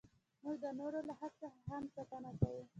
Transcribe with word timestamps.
موږ 0.43 0.55
د 0.63 0.65
نورو 0.79 0.99
له 1.07 1.13
حق 1.19 1.33
څخه 1.41 1.59
هم 1.69 1.83
ساتنه 1.95 2.31
کوو. 2.39 2.63